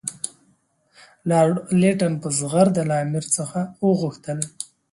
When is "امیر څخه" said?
3.05-3.59